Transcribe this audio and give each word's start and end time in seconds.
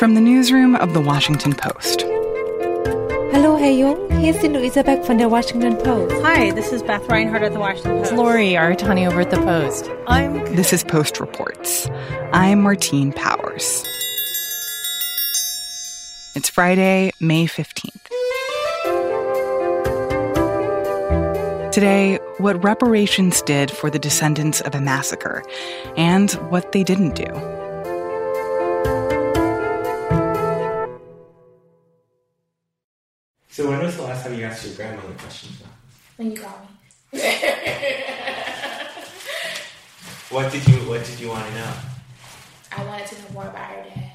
From 0.00 0.14
the 0.14 0.20
newsroom 0.22 0.76
of 0.76 0.94
The 0.94 1.00
Washington 1.02 1.52
Post. 1.52 2.00
Hello, 3.34 3.54
Herr 3.58 3.70
Jung. 3.70 4.10
Hier 4.18 4.34
ist 4.34 4.40
die 4.42 4.48
Luisa 4.48 4.82
Beck 4.82 5.04
von 5.04 5.18
der 5.18 5.30
Washington 5.30 5.76
Post. 5.76 6.24
Hi, 6.24 6.52
this 6.52 6.72
is 6.72 6.82
Beth 6.82 7.06
Reinhardt 7.10 7.42
at 7.42 7.52
the 7.52 7.58
Washington 7.58 7.98
Post. 7.98 8.12
It's 8.12 8.18
Lori 8.18 8.52
Aratani 8.52 9.06
over 9.06 9.20
at 9.20 9.28
the 9.28 9.36
Post. 9.36 9.90
I'm. 10.06 10.42
This 10.56 10.72
is 10.72 10.84
Post 10.84 11.20
Reports. 11.20 11.86
I'm 12.32 12.62
Martine 12.62 13.12
Powers. 13.12 13.84
It's 16.34 16.48
Friday, 16.48 17.10
May 17.20 17.44
15th. 17.44 18.08
Today, 21.72 22.18
what 22.38 22.64
reparations 22.64 23.42
did 23.42 23.70
for 23.70 23.90
the 23.90 23.98
descendants 23.98 24.62
of 24.62 24.74
a 24.74 24.80
massacre 24.80 25.42
and 25.98 26.30
what 26.48 26.72
they 26.72 26.84
didn't 26.84 27.16
do. 27.16 27.59
Time 34.30 34.40
you 34.40 34.46
asked 34.46 34.66
your 34.66 34.74
grandmother 34.74 35.14
questions? 35.14 35.62
When 36.16 36.30
you 36.30 36.36
call 36.40 36.58
me. 37.12 37.20
What 40.30 40.52
did 40.52 40.66
you 40.68 40.76
What 40.88 41.04
did 41.04 41.18
you 41.18 41.28
want 41.28 41.46
to 41.46 41.54
know? 41.54 41.72
I 42.76 42.84
wanted 42.84 43.06
to 43.08 43.14
know 43.16 43.30
more 43.32 43.46
about 43.48 43.70
her 43.70 43.82
dad. 43.82 44.12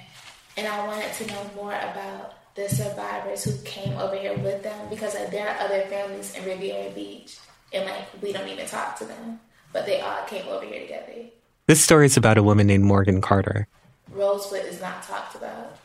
And 0.58 0.68
I 0.68 0.88
wanted 0.88 1.12
to 1.14 1.28
know 1.28 1.52
more 1.55 1.74
about 1.74 2.55
the 2.55 2.70
survivors 2.70 3.44
who 3.44 3.52
came 3.66 3.98
over 3.98 4.16
here 4.16 4.38
with 4.38 4.64
them 4.64 4.90
because 4.90 5.14
like, 5.14 5.30
there 5.32 5.50
are 5.50 5.60
other 5.60 5.82
families 5.88 6.34
in 6.36 6.46
Riviera 6.46 6.90
Beach 6.91 7.38
and 7.74 7.86
like 7.86 8.08
we 8.22 8.32
don't 8.32 8.48
even 8.48 8.66
talk 8.66 8.98
to 9.00 9.05
them. 9.05 9.41
But 9.74 9.86
they 9.86 10.00
all 10.00 10.24
came 10.26 10.48
over 10.48 10.66
here 10.66 10.80
together. 10.80 11.26
This 11.68 11.84
story 11.84 12.05
is 12.05 12.16
about 12.16 12.38
a 12.38 12.44
woman 12.44 12.68
named 12.68 12.86
Morgan 12.86 13.20
Carter. 13.20 13.68
Rosewood 14.12 14.63
is 14.63 14.80
not 14.80 15.04
talked 15.04 15.36
about. 15.36 15.76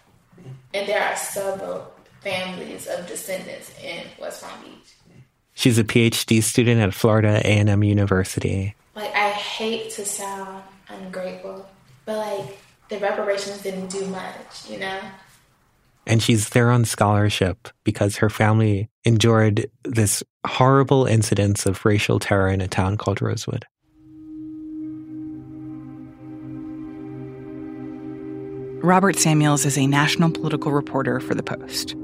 And 0.73 0.89
there 0.89 1.03
are 1.03 1.17
several 1.17 1.93
families 2.21 2.87
of 2.87 3.07
descendants 3.07 3.73
in 3.83 4.05
West 4.21 4.43
Palm 4.43 4.61
Beach. 4.63 5.25
She's 5.55 5.79
a 5.79 5.85
PhD 5.85 6.43
student 6.43 6.81
at 6.81 6.95
Florida 6.95 7.41
A&M 7.45 7.85
University. 7.85 8.75
Like 8.95 9.15
I 9.15 9.31
hate 9.31 9.91
to 9.93 10.05
sound 10.05 10.63
ungrateful, 10.89 11.69
but 12.05 12.17
like 12.17 12.59
the 12.89 12.99
reparations 12.99 13.63
didn't 13.63 13.91
do 13.91 14.07
much, 14.07 14.69
you 14.69 14.79
know? 14.79 15.01
And 16.07 16.23
she's 16.23 16.49
there 16.51 16.71
on 16.71 16.85
scholarship 16.85 17.69
because 17.85 18.17
her 18.17 18.31
family 18.31 18.89
endured 19.05 19.71
this 19.85 20.23
horrible 20.47 21.05
incidents 21.05 21.67
of 21.67 21.85
racial 21.85 22.19
terror 22.19 22.49
in 22.49 22.61
a 22.61 22.69
town 22.69 22.97
called 22.97 23.21
Rosewood. 23.21 23.67
Robert 28.83 29.17
Samuels 29.17 29.67
is 29.67 29.77
a 29.77 29.87
national 29.87 30.31
political 30.31 30.73
reporter 30.73 31.21
for 31.21 31.35
The 31.35 31.43
Post. 31.43 31.95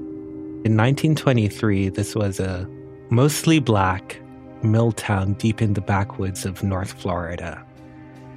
In 0.66 0.72
1923, 0.72 1.90
this 1.90 2.16
was 2.16 2.40
a 2.40 2.68
mostly 3.08 3.60
black 3.60 4.20
mill 4.64 4.90
town 4.90 5.34
deep 5.34 5.62
in 5.62 5.74
the 5.74 5.80
backwoods 5.80 6.44
of 6.44 6.64
North 6.64 6.92
Florida. 6.92 7.64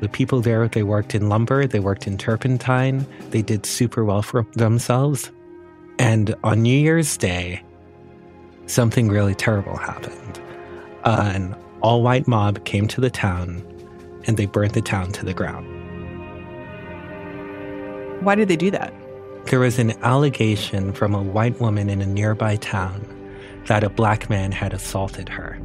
The 0.02 0.10
people 0.10 0.40
there, 0.40 0.68
they 0.68 0.84
worked 0.84 1.16
in 1.16 1.28
lumber, 1.28 1.66
they 1.66 1.80
worked 1.80 2.06
in 2.06 2.20
turpentine, 2.20 3.08
they 3.32 3.42
did 3.42 3.66
super 3.66 4.06
well 4.06 4.22
for 4.22 4.46
themselves. 4.54 5.32
And 5.98 6.36
on 6.44 6.62
New 6.62 6.78
Year's 6.78 7.18
Day, 7.18 7.64
something 8.68 9.10
really 9.10 9.34
terrible 9.34 9.76
happened. 9.76 10.40
Uh, 11.06 11.32
an 11.34 11.56
all 11.82 12.04
white 12.04 12.28
mob 12.28 12.64
came 12.64 12.88
to 12.90 13.02
the 13.02 13.10
town 13.10 13.64
and 14.26 14.38
they 14.38 14.46
burned 14.46 14.76
the 14.76 14.84
town 14.84 15.12
to 15.14 15.26
the 15.26 15.34
ground. 15.34 15.66
Why 18.24 18.36
did 18.36 18.50
they 18.50 18.56
do 18.56 18.70
that? 18.70 18.94
There 19.50 19.60
was 19.60 19.80
an 19.80 19.94
allegation 20.04 20.94
from 20.94 21.16
a 21.16 21.24
white 21.24 21.60
woman 21.60 21.90
in 21.90 22.04
a 22.04 22.06
nearby 22.06 22.58
town 22.58 23.04
that 23.66 23.84
a 23.84 23.90
black 23.90 24.30
man 24.30 24.52
had 24.52 24.74
assaulted 24.74 25.28
her. 25.28 25.60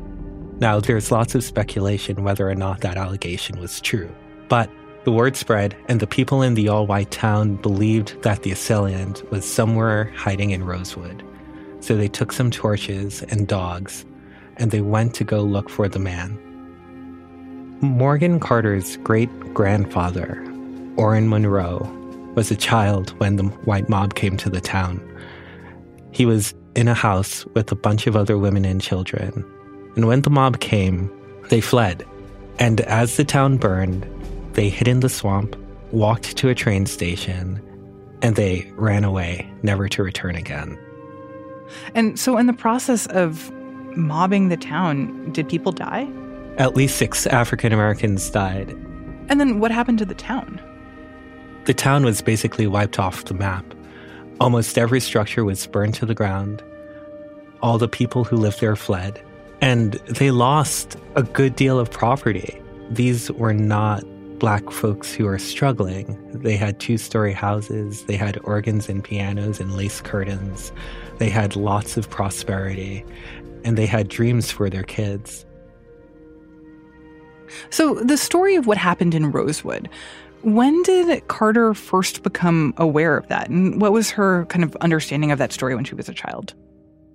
Now, 0.59 0.81
there's 0.81 1.13
lots 1.13 1.35
of 1.35 1.45
speculation 1.45 2.25
whether 2.25 2.49
or 2.49 2.55
not 2.55 2.81
that 2.81 2.97
allegation 2.97 3.61
was 3.61 3.83
true, 3.83 4.11
but 4.49 4.71
the 5.05 5.13
word 5.13 5.37
spread, 5.37 5.77
and 5.87 6.01
the 6.01 6.07
people 6.07 6.41
in 6.41 6.55
the 6.55 6.67
all 6.67 6.87
white 6.87 7.11
town 7.11 7.57
believed 7.57 8.23
that 8.23 8.43
the 8.43 8.53
assailant 8.53 9.31
was 9.31 9.45
somewhere 9.45 10.11
hiding 10.17 10.53
in 10.53 10.65
Rosewood. 10.65 11.23
So 11.81 11.95
they 11.95 12.09
took 12.09 12.33
some 12.33 12.51
torches 12.51 13.23
and 13.25 13.47
dogs, 13.47 14.07
and 14.57 14.71
they 14.71 14.81
went 14.81 15.13
to 15.17 15.25
go 15.25 15.43
look 15.43 15.69
for 15.69 15.89
the 15.89 15.99
man. 15.99 16.39
Morgan 17.83 18.41
Carter's 18.41 18.97
great 18.99 19.29
grandfather, 19.53 20.43
Orrin 20.97 21.29
Monroe, 21.29 22.01
was 22.35 22.51
a 22.51 22.57
child 22.57 23.11
when 23.21 23.37
the 23.37 23.45
white 23.45 23.89
mob 23.89 24.15
came 24.15 24.37
to 24.39 24.51
the 24.51 24.61
town. 24.61 25.01
He 26.13 26.27
was 26.27 26.55
in 26.75 26.89
a 26.89 26.95
house 26.95 27.45
with 27.55 27.71
a 27.71 27.77
bunch 27.77 28.07
of 28.07 28.17
other 28.17 28.39
women 28.39 28.65
and 28.65 28.81
children. 28.81 29.45
And 29.97 30.07
when 30.07 30.23
the 30.23 30.31
mob 30.31 30.61
came, 30.61 31.11
they 31.51 31.61
fled. 31.61 32.05
And 32.59 32.81
as 32.83 33.17
the 33.17 33.25
town 33.25 33.57
burned, 33.57 34.09
they 34.55 34.69
hid 34.69 34.89
in 34.89 35.01
the 35.01 35.09
swamp, 35.09 35.57
walked 35.93 36.37
to 36.37 36.49
a 36.49 36.55
train 36.55 36.87
station, 36.87 37.61
and 38.23 38.37
they 38.37 38.71
ran 38.77 39.05
away, 39.05 39.51
never 39.63 39.89
to 39.89 40.03
return 40.03 40.37
again. 40.37 40.79
And 41.95 42.19
so, 42.19 42.37
in 42.37 42.47
the 42.47 42.53
process 42.53 43.07
of 43.07 43.51
mobbing 43.97 44.49
the 44.49 44.57
town, 44.57 45.33
did 45.33 45.49
people 45.49 45.73
die? 45.73 46.09
At 46.57 46.77
least 46.77 46.97
six 46.97 47.27
African 47.27 47.73
Americans 47.73 48.31
died. 48.31 48.71
And 49.29 49.41
then 49.41 49.59
what 49.59 49.71
happened 49.71 49.99
to 49.99 50.05
the 50.05 50.15
town? 50.15 50.61
The 51.65 51.75
town 51.75 52.05
was 52.05 52.21
basically 52.21 52.67
wiped 52.67 52.99
off 52.99 53.25
the 53.25 53.35
map. 53.35 53.65
Almost 54.39 54.77
every 54.77 55.01
structure 55.01 55.45
was 55.45 55.67
burned 55.67 55.95
to 55.95 56.07
the 56.07 56.15
ground. 56.15 56.63
All 57.63 57.79
the 57.79 57.89
people 57.89 58.25
who 58.25 58.37
lived 58.37 58.61
there 58.61 58.77
fled. 58.77 59.23
And 59.63 59.95
they 60.09 60.31
lost 60.31 60.97
a 61.15 61.23
good 61.23 61.57
deal 61.57 61.79
of 61.79 61.91
property. 61.91 62.61
These 62.91 63.31
were 63.33 63.55
not 63.55 64.05
black 64.39 64.71
folks 64.71 65.15
who 65.15 65.25
were 65.25 65.39
struggling. 65.39 66.19
They 66.35 66.57
had 66.57 66.81
two 66.81 66.99
story 66.99 67.33
houses, 67.33 68.05
they 68.05 68.17
had 68.17 68.39
organs 68.45 68.91
and 68.91 69.03
pianos 69.03 69.59
and 69.59 69.75
lace 69.75 70.03
curtains, 70.03 70.71
they 71.19 71.31
had 71.31 71.57
lots 71.57 71.97
of 71.97 72.11
prosperity, 72.11 73.07
and 73.65 73.79
they 73.79 73.87
had 73.87 74.09
dreams 74.09 74.51
for 74.51 74.69
their 74.69 74.83
kids. 74.83 75.47
So, 77.71 77.95
the 77.95 78.19
story 78.19 78.57
of 78.57 78.67
what 78.67 78.77
happened 78.77 79.15
in 79.15 79.31
Rosewood, 79.31 79.89
when 80.45 80.83
did 80.83 81.27
Carter 81.29 81.75
first 81.75 82.23
become 82.23 82.75
aware 82.77 83.17
of 83.17 83.29
that? 83.29 83.49
And 83.49 83.81
what 83.81 83.93
was 83.93 84.11
her 84.11 84.45
kind 84.47 84.63
of 84.63 84.77
understanding 84.77 85.33
of 85.33 85.39
that 85.39 85.53
story 85.53 85.75
when 85.75 85.85
she 85.85 85.95
was 85.95 86.09
a 86.09 86.15
child? 86.15 86.55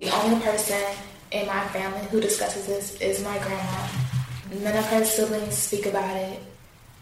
The 0.00 0.10
only 0.10 0.40
person 0.40 0.82
in 1.30 1.46
my 1.46 1.66
family 1.68 2.06
who 2.08 2.20
discusses 2.20 2.66
this 2.66 3.00
is 3.00 3.22
my 3.22 3.38
grandma. 3.38 3.88
None 4.52 4.76
of 4.76 4.86
her 4.86 5.04
siblings 5.04 5.54
speak 5.54 5.86
about 5.86 6.16
it. 6.16 6.42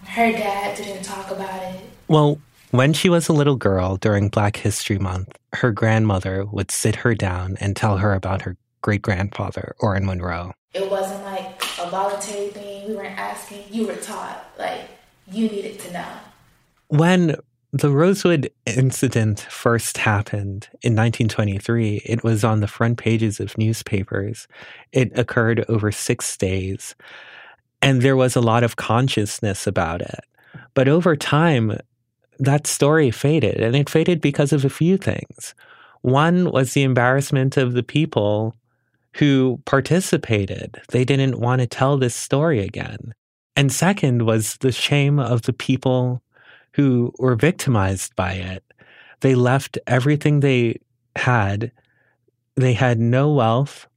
Her 0.04 0.32
dad 0.32 0.76
didn't 0.76 1.02
talk 1.02 1.30
about 1.30 1.62
it. 1.74 1.80
Well, 2.08 2.40
when 2.70 2.92
she 2.92 3.08
was 3.08 3.28
a 3.28 3.32
little 3.32 3.56
girl 3.56 3.96
during 3.96 4.28
Black 4.28 4.56
History 4.56 4.98
Month, 4.98 5.38
her 5.54 5.72
grandmother 5.72 6.44
would 6.44 6.70
sit 6.70 6.96
her 6.96 7.14
down 7.14 7.56
and 7.60 7.74
tell 7.74 7.96
her 7.98 8.12
about 8.12 8.42
her 8.42 8.56
great 8.82 9.00
grandfather, 9.00 9.74
Orrin 9.80 10.04
Monroe. 10.04 10.52
It 10.74 10.90
wasn't 10.90 11.24
like 11.24 11.62
a 11.80 11.88
voluntary 11.88 12.48
thing. 12.48 12.88
We 12.88 12.94
weren't 12.94 13.18
asking. 13.18 13.64
You 13.70 13.86
were 13.86 13.96
taught. 13.96 14.44
Like, 14.58 14.90
you 15.30 15.48
needed 15.48 15.78
to 15.80 15.92
know. 15.92 16.08
When 16.88 17.36
the 17.72 17.90
Rosewood 17.90 18.50
incident 18.64 19.40
first 19.40 19.98
happened 19.98 20.68
in 20.82 20.96
1923, 20.96 22.02
it 22.04 22.24
was 22.24 22.44
on 22.44 22.60
the 22.60 22.66
front 22.66 22.98
pages 22.98 23.40
of 23.40 23.56
newspapers. 23.58 24.48
It 24.92 25.16
occurred 25.18 25.64
over 25.68 25.92
six 25.92 26.36
days, 26.36 26.94
and 27.82 28.00
there 28.00 28.16
was 28.16 28.36
a 28.36 28.40
lot 28.40 28.64
of 28.64 28.76
consciousness 28.76 29.66
about 29.66 30.00
it. 30.00 30.20
But 30.72 30.88
over 30.88 31.14
time, 31.14 31.78
that 32.38 32.66
story 32.66 33.10
faded, 33.10 33.60
and 33.60 33.76
it 33.76 33.90
faded 33.90 34.20
because 34.20 34.52
of 34.52 34.64
a 34.64 34.70
few 34.70 34.96
things. 34.96 35.54
One 36.02 36.50
was 36.50 36.72
the 36.72 36.84
embarrassment 36.84 37.56
of 37.56 37.74
the 37.74 37.82
people 37.82 38.54
who 39.14 39.60
participated. 39.64 40.81
They 40.90 41.04
didn't 41.04 41.40
want 41.40 41.60
to 41.60 41.66
tell 41.66 41.98
this 41.98 42.14
story 42.14 42.60
again. 42.60 43.14
And 43.58 43.72
second 43.72 44.22
was 44.22 44.56
the 44.58 44.70
shame 44.70 45.19
of 45.19 45.43
the 45.43 45.52
people 45.52 46.22
who 46.75 47.12
were 47.19 47.34
victimized 47.34 48.14
by 48.14 48.34
it. 48.34 48.62
They 49.19 49.34
left 49.34 49.76
everything 49.88 50.38
they 50.38 50.78
had. 51.16 51.72
They 52.55 52.72
had 52.75 53.00
no 53.00 53.32
wealth. 53.32 53.88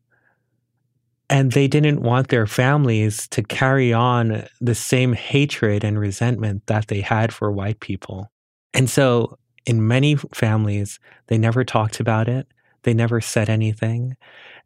And 1.29 1.51
they 1.51 1.67
didn't 1.67 2.01
want 2.01 2.29
their 2.29 2.47
families 2.47 3.27
to 3.27 3.43
carry 3.43 3.93
on 3.93 4.47
the 4.59 4.73
same 4.73 5.13
hatred 5.13 5.83
and 5.83 5.99
resentment 5.99 6.65
that 6.65 6.87
they 6.87 7.01
had 7.01 7.31
for 7.31 7.51
white 7.51 7.81
people. 7.81 8.31
And 8.73 8.89
so, 8.89 9.37
in 9.67 9.87
many 9.87 10.15
families, 10.33 10.99
they 11.27 11.37
never 11.37 11.63
talked 11.63 11.99
about 11.99 12.27
it. 12.27 12.47
They 12.81 12.95
never 12.95 13.21
said 13.21 13.47
anything. 13.47 14.17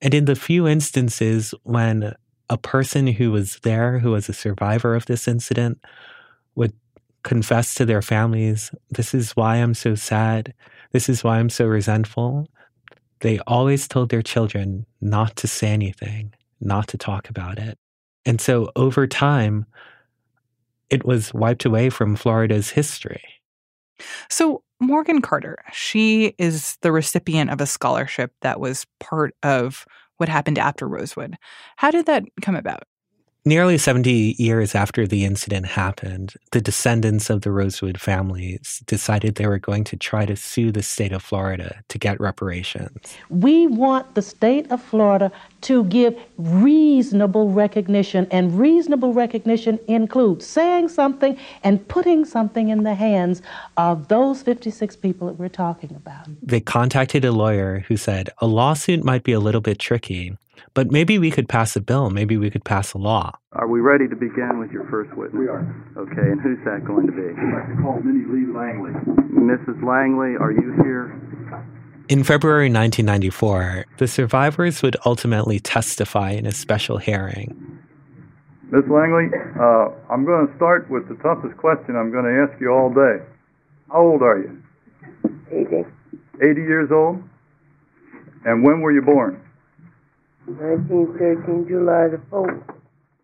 And 0.01 0.13
in 0.13 0.23
the 0.23 0.35
few 0.37 0.69
instances 0.69 1.53
when 1.63 2.15
a 2.49 2.57
person 2.57 3.07
who 3.07 3.31
was 3.31 3.59
there, 3.63 3.99
who 3.99 4.11
was 4.11 4.29
a 4.29 4.33
survivor 4.33 4.95
of 4.95 5.05
this 5.05 5.27
incident, 5.27 5.79
would 6.55 6.73
confess 7.23 7.73
to 7.75 7.85
their 7.85 8.01
families, 8.01 8.71
This 8.89 9.13
is 9.13 9.31
why 9.31 9.57
I'm 9.57 9.73
so 9.73 9.95
sad. 9.95 10.53
This 10.91 11.09
is 11.09 11.23
why 11.23 11.39
I'm 11.39 11.49
so 11.49 11.65
resentful. 11.65 12.47
They 13.21 13.39
always 13.47 13.87
told 13.87 14.09
their 14.09 14.21
children 14.21 14.85
not 15.01 15.35
to 15.37 15.47
say 15.47 15.69
anything, 15.69 16.33
not 16.61 16.87
to 16.89 16.97
talk 16.97 17.29
about 17.29 17.57
it. 17.57 17.77
And 18.25 18.39
so 18.39 18.71
over 18.75 19.07
time, 19.07 19.65
it 20.89 21.05
was 21.05 21.33
wiped 21.33 21.65
away 21.65 21.89
from 21.89 22.15
Florida's 22.15 22.69
history. 22.69 23.23
So, 24.29 24.61
Morgan 24.79 25.21
Carter, 25.21 25.57
she 25.71 26.35
is 26.37 26.77
the 26.81 26.91
recipient 26.91 27.49
of 27.49 27.61
a 27.61 27.65
scholarship 27.65 28.33
that 28.41 28.59
was 28.59 28.85
part 28.99 29.33
of 29.41 29.85
what 30.17 30.29
happened 30.29 30.57
after 30.59 30.87
Rosewood. 30.87 31.37
How 31.77 31.91
did 31.91 32.05
that 32.07 32.23
come 32.41 32.55
about? 32.55 32.83
Nearly 33.47 33.77
70 33.77 34.37
years 34.39 34.73
after 34.73 35.05
the 35.05 35.23
incident 35.23 35.67
happened, 35.67 36.33
the 36.51 36.59
descendants 36.59 37.29
of 37.29 37.41
the 37.41 37.51
Rosewood 37.51 38.01
families 38.01 38.81
decided 38.87 39.35
they 39.35 39.45
were 39.45 39.59
going 39.59 39.83
to 39.83 39.95
try 39.95 40.25
to 40.25 40.35
sue 40.35 40.71
the 40.71 40.81
state 40.81 41.11
of 41.11 41.21
Florida 41.21 41.83
to 41.89 41.99
get 41.99 42.19
reparations. 42.19 43.15
We 43.29 43.67
want 43.67 44.15
the 44.15 44.23
state 44.23 44.71
of 44.71 44.81
Florida 44.81 45.31
to 45.61 45.83
give 45.83 46.19
reasonable 46.39 47.51
recognition, 47.51 48.27
and 48.31 48.57
reasonable 48.57 49.13
recognition 49.13 49.77
includes 49.87 50.47
saying 50.47 50.89
something 50.89 51.37
and 51.63 51.87
putting 51.87 52.25
something 52.25 52.69
in 52.69 52.81
the 52.81 52.95
hands 52.95 53.43
of 53.77 54.07
those 54.07 54.41
56 54.41 54.95
people 54.95 55.27
that 55.27 55.33
we're 55.33 55.49
talking 55.49 55.91
about. 55.95 56.27
They 56.41 56.61
contacted 56.61 57.23
a 57.23 57.31
lawyer 57.31 57.85
who 57.87 57.95
said 57.95 58.31
a 58.39 58.47
lawsuit 58.47 59.03
might 59.03 59.21
be 59.21 59.33
a 59.33 59.39
little 59.39 59.61
bit 59.61 59.77
tricky, 59.77 60.35
but 60.73 60.91
maybe 60.91 61.17
we 61.17 61.31
could 61.31 61.47
pass 61.47 61.75
a 61.75 61.81
bill, 61.81 62.09
maybe 62.09 62.37
we 62.37 62.49
could 62.49 62.63
pass 62.63 62.93
a 62.93 62.97
law. 62.97 63.31
Are 63.53 63.67
we 63.67 63.79
ready 63.79 64.07
to 64.07 64.15
begin 64.15 64.59
with 64.59 64.71
your 64.71 64.87
first 64.89 65.15
witness? 65.15 65.39
We 65.39 65.47
are. 65.47 65.63
Okay, 65.97 66.31
and 66.31 66.41
who's 66.41 66.59
that 66.65 66.85
going 66.85 67.07
to 67.07 67.13
be? 67.13 67.23
I'd 67.23 67.53
like 67.53 67.75
to 67.75 67.81
call 67.81 67.99
Minnie 68.01 68.25
Lee 68.27 68.51
Langley. 68.53 68.91
Mrs. 69.31 69.81
Langley, 69.83 70.35
are 70.39 70.51
you 70.51 70.73
here? 70.83 71.19
In 72.07 72.23
February 72.23 72.69
1994, 72.69 73.85
the 73.97 74.07
survivors 74.07 74.83
would 74.83 74.95
ultimately 75.05 75.59
testify 75.59 76.31
in 76.31 76.45
a 76.45 76.51
special 76.51 76.97
hearing. 76.97 77.81
Miss 78.71 78.83
Langley, 78.89 79.29
uh, 79.59 79.89
I'm 80.09 80.25
going 80.25 80.47
to 80.47 80.55
start 80.55 80.89
with 80.89 81.07
the 81.07 81.15
toughest 81.23 81.57
question 81.57 81.95
I'm 81.95 82.11
going 82.11 82.25
to 82.25 82.45
ask 82.45 82.59
you 82.59 82.69
all 82.69 82.89
day. 82.89 83.23
How 83.91 84.01
old 84.01 84.21
are 84.21 84.39
you? 84.39 84.61
80. 85.51 85.85
80 86.41 86.61
years 86.61 86.89
old? 86.91 87.23
And 88.43 88.63
when 88.63 88.81
were 88.81 88.91
you 88.91 89.01
born? 89.01 89.41
1913, 90.47 91.67
July 91.67 92.07
the 92.09 92.17
4th. 92.31 92.63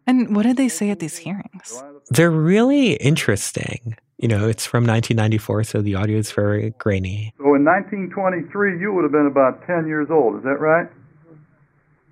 And 0.08 0.36
what 0.36 0.44
did 0.44 0.58
they 0.58 0.70
say 0.70 0.90
at 0.90 1.00
these 1.00 1.18
hearings? 1.18 1.84
They're 2.10 2.32
really 2.32 2.94
interesting. 2.94 3.96
You 4.18 4.28
know, 4.28 4.48
it's 4.48 4.66
from 4.66 4.86
1994, 4.86 5.64
so 5.64 5.82
the 5.82 5.96
audio 5.96 6.18
is 6.18 6.32
very 6.32 6.72
grainy. 6.78 7.34
So 7.38 7.56
in 7.56 7.66
1923, 7.66 8.80
you 8.80 8.94
would 8.94 9.04
have 9.04 9.12
been 9.12 9.28
about 9.28 9.66
10 9.66 9.88
years 9.88 10.10
old, 10.12 10.38
is 10.38 10.44
that 10.44 10.60
right? 10.60 10.88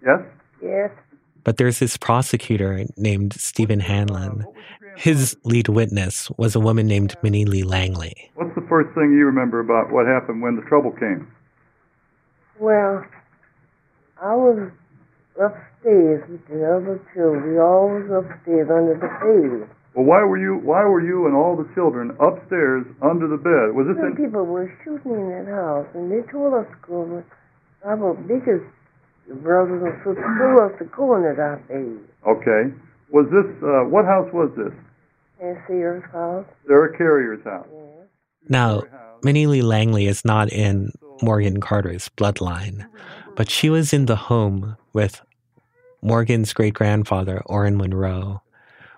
Yes? 0.05 0.21
Yes. 0.61 0.91
But 1.43 1.57
there's 1.57 1.79
this 1.79 1.97
prosecutor 1.97 2.85
named 2.97 3.33
Stephen 3.33 3.79
Hanlon. 3.79 4.45
His 4.97 5.37
lead 5.43 5.67
witness 5.67 6.29
was 6.37 6.55
a 6.55 6.59
woman 6.59 6.87
named 6.87 7.15
Minnie 7.23 7.45
Lee 7.45 7.63
Langley. 7.63 8.31
What's 8.35 8.55
the 8.55 8.65
first 8.67 8.93
thing 8.95 9.13
you 9.13 9.25
remember 9.25 9.59
about 9.59 9.91
what 9.91 10.05
happened 10.05 10.41
when 10.41 10.55
the 10.55 10.61
trouble 10.63 10.91
came? 10.91 11.31
Well, 12.59 13.05
I 14.21 14.35
was 14.35 14.71
upstairs 15.39 16.23
with 16.29 16.45
the 16.47 16.61
other 16.67 16.99
children. 17.15 17.53
We 17.53 17.59
all 17.59 17.87
was 17.89 18.07
upstairs 18.11 18.69
under 18.69 18.93
the 18.93 19.07
bed. 19.07 19.69
Well, 19.95 20.05
why 20.05 20.23
were 20.23 20.37
you 20.37 20.59
why 20.61 20.83
were 20.85 21.01
you 21.01 21.25
and 21.25 21.35
all 21.35 21.55
the 21.57 21.67
children 21.73 22.11
upstairs 22.19 22.85
under 23.01 23.27
the 23.27 23.37
bed? 23.41 23.73
Was 23.73 23.87
this 23.87 23.97
Some 23.97 24.13
in 24.13 24.15
people 24.15 24.45
were 24.45 24.69
shooting 24.83 25.17
in 25.17 25.29
that 25.31 25.49
house, 25.49 25.87
and 25.95 26.11
they 26.11 26.21
told 26.31 26.53
us 26.53 26.67
to 26.69 26.77
go. 26.87 27.03
but 27.09 27.25
Our 27.87 28.13
biggest 28.13 28.65
brothers 29.41 29.81
and 29.81 29.93
sisters 30.05 30.23
told 30.37 30.59
us 30.59 30.77
to 30.79 30.85
go 30.85 31.15
into 31.15 31.33
that 31.35 31.67
bed. 31.67 31.97
Okay. 32.27 32.73
Was 33.09 33.25
this 33.33 33.49
uh, 33.63 33.89
what 33.89 34.05
house 34.05 34.29
was 34.31 34.51
this? 34.55 34.73
And 35.41 35.57
Sears 35.67 36.03
house. 36.11 36.45
Sarah 36.67 36.95
Carrier's 36.95 37.43
house. 37.43 37.65
Yes. 37.71 38.07
Now, 38.47 38.83
Minnie 39.23 39.47
Lee 39.47 39.61
Langley 39.61 40.07
is 40.07 40.23
not 40.23 40.51
in 40.51 40.91
Morgan 41.21 41.59
Carter's 41.59 42.09
bloodline, 42.17 42.85
but 43.35 43.49
she 43.49 43.69
was 43.69 43.93
in 43.93 44.05
the 44.05 44.15
home 44.15 44.77
with 44.93 45.21
Morgan's 46.01 46.53
great 46.53 46.73
grandfather, 46.73 47.41
Orrin 47.45 47.77
Monroe, 47.77 48.41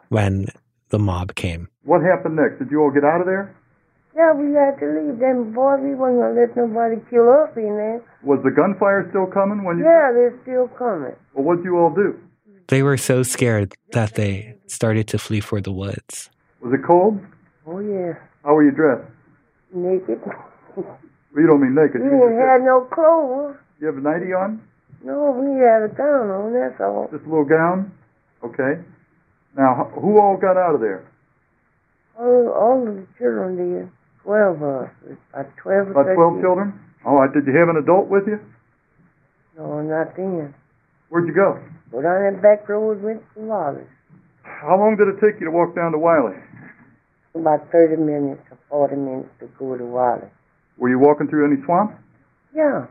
when 0.10 0.48
the 0.90 1.00
mob 1.00 1.36
came. 1.36 1.68
What 1.84 2.02
happened 2.02 2.36
next? 2.36 2.60
Did 2.60 2.70
you 2.72 2.82
all 2.82 2.92
get 2.92 3.04
out 3.04 3.22
of 3.22 3.28
there? 3.28 3.56
Yeah, 4.16 4.34
we 4.34 4.54
had 4.54 4.78
to 4.80 4.86
leave. 4.86 5.20
Them 5.20 5.54
boys, 5.54 5.80
we 5.82 5.96
wasn't 5.96 6.20
gonna 6.20 6.34
let 6.42 6.56
nobody 6.58 6.98
kill 7.10 7.30
us 7.30 7.50
in 7.56 7.78
there. 7.78 8.02
Was 8.24 8.40
the 8.44 8.52
gunfire 8.52 9.08
still 9.10 9.26
coming 9.26 9.64
when 9.64 9.78
you? 9.80 9.86
Yeah, 9.86 10.12
they're 10.14 10.38
still 10.44 10.68
coming. 10.78 11.16
Well, 11.34 11.46
what'd 11.46 11.64
you 11.64 11.78
all 11.78 11.90
do? 11.94 12.20
They 12.68 12.84
were 12.84 12.98
so 12.98 13.24
scared 13.24 13.74
that 13.94 14.16
they 14.16 14.56
started 14.68 15.08
to 15.10 15.18
flee 15.18 15.40
for 15.40 15.62
the 15.62 15.72
woods. 15.72 16.30
Was 16.62 16.74
it 16.74 16.84
cold? 16.86 17.20
Oh 17.66 17.80
yeah, 17.80 18.14
How 18.44 18.54
were 18.54 18.64
you 18.64 18.72
dressed? 18.72 19.08
naked. 19.74 20.20
Well, 20.76 20.98
you 21.36 21.48
don't 21.48 21.62
mean 21.62 21.74
naked. 21.76 22.02
We 22.02 22.08
You, 22.08 22.20
didn't 22.20 22.40
have 22.40 22.62
no 22.62 22.82
clothes. 22.92 23.56
you 23.80 23.88
have 23.88 23.98
a 23.98 24.02
nightie 24.02 24.34
on? 24.34 24.62
No, 25.04 25.32
we 25.32 25.60
had 25.60 25.84
a 25.84 25.90
gown 25.94 26.30
on. 26.30 26.54
That's 26.54 26.80
all. 26.80 27.08
Just 27.12 27.26
a 27.26 27.30
little 27.30 27.46
gown? 27.46 27.92
Okay. 28.44 28.82
Now, 29.58 29.92
who 30.00 30.20
all 30.20 30.38
got 30.38 30.58
out 30.58 30.76
of 30.76 30.82
there? 30.82 31.06
All, 32.20 32.50
all 32.50 32.86
the 32.86 33.06
children 33.18 33.58
did. 33.58 33.90
Twelve 34.24 34.62
of 34.62 34.84
us. 34.86 34.90
About 35.34 35.50
twelve 35.58 35.88
or 35.88 35.92
About 35.92 36.14
12 36.14 36.34
13. 36.38 36.42
children? 36.42 36.80
Oh, 37.04 37.10
all 37.10 37.16
right. 37.22 37.34
Did 37.34 37.48
you 37.48 37.58
have 37.58 37.70
an 37.70 37.78
adult 37.78 38.08
with 38.08 38.28
you? 38.28 38.40
No, 39.58 39.82
not 39.82 40.16
then. 40.16 40.54
Where'd 41.10 41.28
you 41.28 41.34
go? 41.34 41.60
But 41.92 42.06
on 42.06 42.34
that 42.34 42.42
back 42.42 42.70
road 42.70 43.02
went 43.02 43.22
to 43.34 43.40
Wallace. 43.42 43.84
How 44.44 44.78
long 44.78 44.96
did 44.96 45.08
it 45.10 45.20
take 45.20 45.40
you 45.42 45.46
to 45.48 45.52
walk 45.52 45.76
down 45.76 45.92
to 45.92 45.98
Wiley? 45.98 46.38
About 47.34 47.72
thirty 47.72 47.98
minutes 47.98 48.42
or 48.52 48.58
forty 48.70 48.96
minutes 48.96 49.30
to 49.40 49.48
go 49.58 49.76
to 49.78 49.84
Wiley. 49.84 50.30
Were 50.78 50.90
you 50.90 51.00
walking 51.00 51.28
through 51.28 51.52
any 51.52 51.62
swamp? 51.66 51.98
Yeah. 52.56 52.86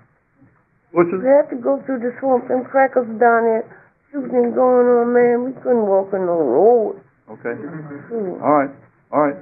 Bushes? 0.93 1.21
We 1.23 1.29
had 1.29 1.49
to 1.51 1.57
go 1.57 1.83
through 1.87 2.01
the 2.01 2.15
swamp. 2.21 2.49
Them 2.49 2.65
crackers 2.65 3.07
down 3.19 3.45
there 3.45 3.65
shooting 4.11 4.53
going 4.55 4.87
on, 4.87 5.13
man. 5.13 5.45
We 5.45 5.53
couldn't 5.63 5.87
walk 5.87 6.13
on 6.13 6.27
no 6.27 6.39
road. 6.39 7.01
Okay. 7.31 7.53
Hmm. 7.53 8.43
All 8.43 8.53
right. 8.53 8.71
All 9.13 9.21
right. 9.23 9.37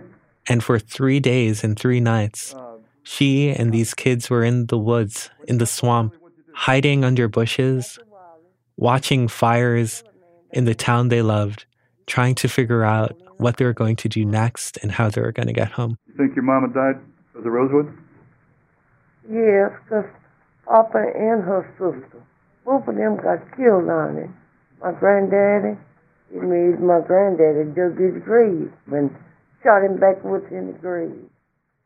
And 0.49 0.63
for 0.63 0.79
three 0.79 1.21
days 1.21 1.65
and 1.65 1.79
three 1.79 2.01
nights, 2.01 2.55
she 3.03 3.51
and 3.51 3.73
these 3.73 3.95
kids 3.95 4.29
were 4.29 4.45
in 4.45 4.67
the 4.67 4.79
woods, 4.79 5.31
in 5.47 5.59
the 5.59 5.67
swamp, 5.67 6.15
hiding 6.55 7.05
under 7.05 7.29
bushes, 7.29 7.99
watching 8.77 9.29
fires 9.29 10.05
in 10.53 10.65
the 10.65 10.75
town 10.75 11.09
they 11.09 11.23
loved, 11.23 11.65
trying 12.07 12.35
to 12.37 12.49
figure 12.49 12.85
out 12.85 13.17
what 13.39 13.57
they 13.57 13.65
were 13.65 13.75
going 13.75 13.97
to 13.97 14.09
do 14.09 14.25
next 14.25 14.79
and 14.83 14.91
how 14.93 15.09
they 15.09 15.21
were 15.21 15.33
going 15.33 15.47
to 15.47 15.53
get 15.53 15.71
home. 15.73 15.97
You 16.07 16.15
think 16.15 16.35
your 16.35 16.45
mama 16.45 16.69
died 16.69 17.01
of 17.35 17.45
the 17.45 17.51
Rosewood? 17.51 17.97
Yes, 19.31 19.71
'cause 19.89 20.05
Papa 20.69 20.99
and 20.99 21.43
her 21.43 21.65
sister, 21.79 22.23
both 22.65 22.87
of 22.87 22.95
them 22.95 23.17
got 23.17 23.57
killed 23.57 23.89
on 23.89 24.17
it. 24.19 24.31
My 24.83 24.93
granddaddy, 24.93 25.79
it 26.35 26.43
made 26.43 26.79
my 26.79 27.01
granddaddy 27.01 27.71
dug 27.75 27.99
his 27.99 28.23
grave 28.23 28.71
and 28.93 29.11
shot 29.63 29.83
him 29.83 29.99
backwards 29.99 30.47
in 30.51 30.67
the 30.69 30.73
grave. 30.75 31.25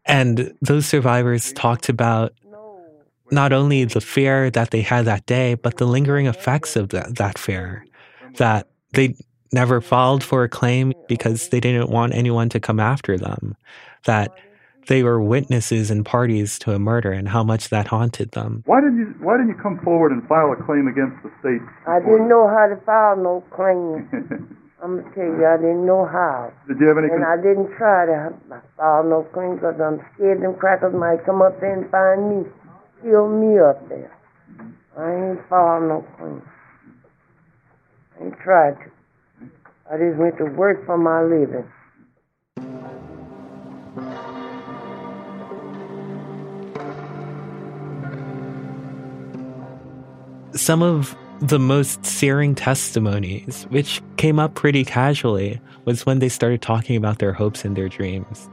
And 0.05 0.53
those 0.61 0.87
survivors 0.87 1.53
talked 1.53 1.89
about 1.89 2.33
not 3.31 3.53
only 3.53 3.85
the 3.85 4.01
fear 4.01 4.51
that 4.51 4.73
they 4.73 4.83
had 4.83 5.05
that 5.05 5.27
day, 5.27 5.55
but 5.55 5.77
the 5.77 5.87
lingering 5.87 6.27
effects 6.27 6.75
of 6.75 6.89
that, 6.91 7.17
that 7.17 7.39
fear. 7.39 7.87
That 8.39 8.69
they 8.93 9.15
never 9.53 9.81
filed 9.81 10.25
for 10.25 10.43
a 10.43 10.49
claim 10.49 10.93
because 11.09 11.49
they 11.51 11.61
didn't 11.61 11.89
want 11.89 12.15
anyone 12.15 12.49
to 12.49 12.61
come 12.61 12.81
after 12.81 13.17
them. 13.17 13.57
That 14.05 14.33
they 14.87 15.03
were 15.03 15.23
witnesses 15.23 15.91
and 15.91 16.05
parties 16.05 16.59
to 16.61 16.73
a 16.73 16.79
murder 16.79 17.13
and 17.13 17.29
how 17.29 17.43
much 17.43 17.69
that 17.71 17.87
haunted 17.89 18.33
them. 18.33 18.63
Why 18.67 18.81
didn't 18.81 18.99
you 18.99 19.15
Why 19.21 19.37
didn't 19.37 19.57
you 19.57 19.63
come 19.63 19.79
forward 19.85 20.13
and 20.13 20.27
file 20.29 20.53
a 20.53 20.65
claim 20.65 20.89
against 20.89 21.23
the 21.23 21.31
state? 21.41 21.63
I 21.87 22.01
didn't 22.01 22.29
know 22.29 22.49
how 22.49 22.67
to 22.67 22.77
file 22.85 23.17
no 23.17 23.45
claim. 23.55 24.09
I'm 24.83 24.99
gonna 24.99 25.15
tell 25.15 25.25
you, 25.25 25.47
I 25.47 25.57
didn't 25.59 25.87
know 25.87 26.05
how. 26.05 26.53
Did 26.67 26.81
you 26.81 26.89
have 26.89 26.99
any? 26.99 27.07
And 27.07 27.25
I 27.25 27.37
didn't 27.37 27.71
try 27.79 28.07
to 28.07 28.35
file 28.77 29.05
no 29.05 29.23
claim 29.33 29.55
because 29.55 29.79
I'm 29.79 30.03
scared 30.15 30.43
them 30.43 30.55
crackers 30.59 30.93
might 30.93 31.25
come 31.25 31.41
up 31.41 31.61
there 31.61 31.79
and 31.79 31.89
find 31.89 32.21
me, 32.27 32.51
kill 33.03 33.29
me 33.31 33.61
up 33.63 33.89
there. 33.89 34.11
I 34.99 35.07
ain't 35.07 35.49
filed 35.49 35.85
no 35.87 36.05
claim. 36.19 36.43
I 38.19 38.25
ain't 38.25 38.39
tried 38.41 38.75
to. 38.83 38.91
I 39.87 39.99
just 39.99 40.19
went 40.19 40.39
to 40.39 40.47
work 40.47 40.85
for 40.85 40.99
my 40.99 41.23
living. 41.23 41.71
Some 50.55 50.83
of 50.83 51.17
the 51.41 51.59
most 51.59 52.05
searing 52.05 52.55
testimonies, 52.55 53.67
which 53.71 54.03
came 54.17 54.39
up 54.39 54.55
pretty 54.55 54.85
casually, 54.85 55.61
was 55.85 56.07
when 56.07 56.19
they 56.19 56.29
started 56.29 56.63
talking 56.63 56.97
about 56.97 57.19
their 57.19 57.33
hopes 57.33 57.65
and 57.65 57.75
their 57.75 57.89
dreams. 57.89 58.49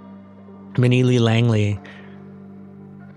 Minnie 0.78 1.04
Lee 1.04 1.20
Langley 1.20 1.80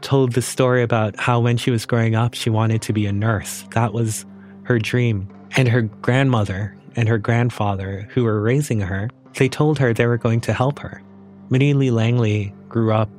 told 0.00 0.32
the 0.32 0.42
story 0.42 0.82
about 0.82 1.18
how 1.18 1.40
when 1.40 1.56
she 1.56 1.70
was 1.70 1.86
growing 1.86 2.14
up, 2.14 2.34
she 2.34 2.50
wanted 2.50 2.82
to 2.82 2.92
be 2.92 3.06
a 3.06 3.12
nurse. 3.12 3.64
That 3.74 3.92
was 3.92 4.26
her 4.64 4.78
dream. 4.78 5.28
And 5.56 5.68
her 5.68 5.82
grandmother 5.82 6.76
and 6.96 7.08
her 7.08 7.18
grandfather, 7.18 8.08
who 8.10 8.24
were 8.24 8.40
raising 8.40 8.80
her, 8.80 9.10
they 9.38 9.48
told 9.48 9.78
her 9.78 9.94
they 9.94 10.06
were 10.06 10.18
going 10.18 10.40
to 10.42 10.52
help 10.52 10.78
her. 10.80 11.02
Minnie 11.50 11.74
Lee 11.74 11.90
Langley 11.90 12.52
grew 12.68 12.92
up 12.92 13.10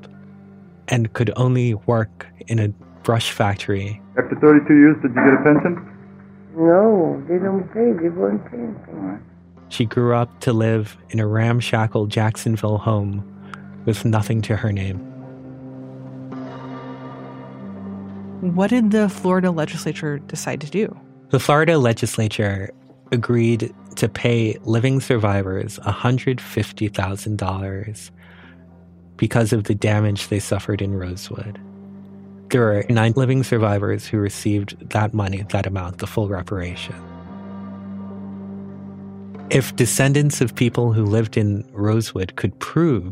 and 0.87 1.13
could 1.13 1.31
only 1.35 1.73
work 1.73 2.27
in 2.47 2.59
a 2.59 2.73
brush 3.03 3.31
factory. 3.31 4.01
After 4.17 4.35
32 4.35 4.73
years, 4.73 4.95
did 5.01 5.09
you 5.09 5.23
get 5.23 5.33
a 5.33 5.43
pension? 5.43 5.89
No, 6.55 7.21
they 7.27 7.39
don't 7.39 7.67
pay. 7.73 7.91
They 7.93 8.09
wouldn't 8.09 8.45
pay 8.49 8.57
anything. 8.57 9.19
She 9.69 9.85
grew 9.85 10.15
up 10.15 10.39
to 10.41 10.53
live 10.53 10.97
in 11.09 11.19
a 11.19 11.27
ramshackle 11.27 12.05
Jacksonville 12.07 12.77
home 12.77 13.23
with 13.85 14.05
nothing 14.05 14.41
to 14.43 14.55
her 14.55 14.71
name. 14.71 14.99
What 18.55 18.69
did 18.69 18.91
the 18.91 19.09
Florida 19.09 19.49
legislature 19.51 20.19
decide 20.19 20.61
to 20.61 20.69
do? 20.69 20.95
The 21.29 21.39
Florida 21.39 21.79
legislature 21.79 22.71
agreed 23.11 23.73
to 23.95 24.07
pay 24.09 24.57
living 24.63 24.99
survivors 24.99 25.79
$150,000 25.79 28.11
because 29.17 29.53
of 29.53 29.63
the 29.63 29.75
damage 29.75 30.27
they 30.27 30.39
suffered 30.39 30.81
in 30.81 30.95
Rosewood. 30.95 31.59
There 32.53 32.61
were 32.61 32.85
nine 32.87 33.13
living 33.15 33.41
survivors 33.41 34.05
who 34.05 34.19
received 34.19 34.91
that 34.91 35.11
money, 35.11 35.43
that 35.49 35.65
amount, 35.65 35.97
the 35.97 36.05
full 36.05 36.29
reparation. 36.29 36.93
If 39.49 39.75
descendants 39.75 40.39
of 40.39 40.53
people 40.53 40.93
who 40.93 41.03
lived 41.03 41.35
in 41.35 41.67
Rosewood 41.71 42.35
could 42.35 42.59
prove 42.59 43.11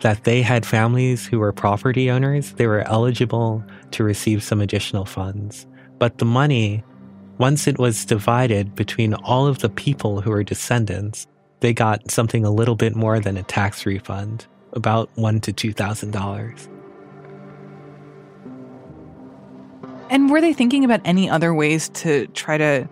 that 0.00 0.24
they 0.24 0.42
had 0.42 0.66
families 0.66 1.24
who 1.24 1.38
were 1.38 1.52
property 1.52 2.10
owners, 2.10 2.50
they 2.54 2.66
were 2.66 2.80
eligible 2.88 3.62
to 3.92 4.02
receive 4.02 4.42
some 4.42 4.60
additional 4.60 5.04
funds. 5.04 5.68
But 6.00 6.18
the 6.18 6.24
money, 6.24 6.82
once 7.38 7.68
it 7.68 7.78
was 7.78 8.04
divided 8.04 8.74
between 8.74 9.14
all 9.14 9.46
of 9.46 9.60
the 9.60 9.70
people 9.70 10.20
who 10.20 10.30
were 10.30 10.42
descendants, 10.42 11.28
they 11.60 11.72
got 11.72 12.10
something 12.10 12.44
a 12.44 12.50
little 12.50 12.74
bit 12.74 12.96
more 12.96 13.20
than 13.20 13.36
a 13.36 13.44
tax 13.44 13.86
refund, 13.86 14.46
about 14.72 15.10
one 15.14 15.40
to 15.42 15.52
two 15.52 15.72
thousand 15.72 16.10
dollars. 16.10 16.68
And 20.14 20.30
were 20.30 20.40
they 20.40 20.52
thinking 20.52 20.84
about 20.84 21.00
any 21.04 21.28
other 21.28 21.52
ways 21.52 21.88
to 21.88 22.28
try 22.28 22.56
to 22.56 22.88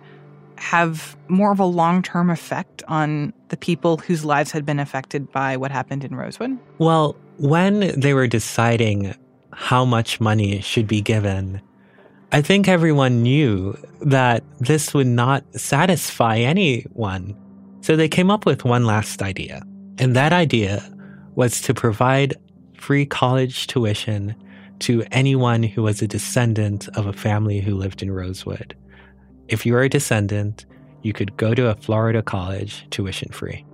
have 0.57 1.15
more 1.29 1.53
of 1.53 1.59
a 1.59 1.65
long 1.65 2.01
term 2.01 2.29
effect 2.29 2.83
on 2.89 3.31
the 3.47 3.55
people 3.55 3.97
whose 3.97 4.25
lives 4.25 4.51
had 4.51 4.65
been 4.65 4.77
affected 4.77 5.31
by 5.31 5.55
what 5.55 5.71
happened 5.71 6.03
in 6.03 6.15
Rosewood? 6.15 6.59
Well, 6.79 7.15
when 7.37 7.97
they 7.97 8.13
were 8.13 8.27
deciding 8.27 9.15
how 9.53 9.85
much 9.85 10.19
money 10.19 10.59
should 10.59 10.85
be 10.85 10.99
given, 10.99 11.61
I 12.33 12.41
think 12.41 12.67
everyone 12.67 13.23
knew 13.23 13.77
that 14.01 14.43
this 14.59 14.93
would 14.93 15.07
not 15.07 15.45
satisfy 15.55 16.39
anyone. 16.39 17.37
So 17.79 17.95
they 17.95 18.09
came 18.09 18.29
up 18.29 18.45
with 18.45 18.65
one 18.65 18.85
last 18.85 19.21
idea. 19.21 19.63
And 19.97 20.13
that 20.17 20.33
idea 20.33 20.83
was 21.35 21.61
to 21.61 21.73
provide 21.73 22.33
free 22.75 23.05
college 23.05 23.67
tuition 23.67 24.35
to 24.83 25.01
anyone 25.11 25.63
who 25.63 25.81
was 25.81 26.01
a 26.01 26.07
descendant 26.07 26.89
of 26.97 27.05
a 27.05 27.13
family 27.13 27.61
who 27.61 27.73
lived 27.73 28.03
in 28.03 28.11
Rosewood. 28.11 28.75
If 29.47 29.65
you 29.65 29.71
were 29.71 29.83
a 29.83 29.87
descendant, 29.87 30.65
you 31.03 31.13
could 31.13 31.37
go 31.37 31.53
to 31.53 31.69
a 31.69 31.75
Florida 31.75 32.21
college 32.21 32.85
tuition 32.89 33.31
free. 33.31 33.65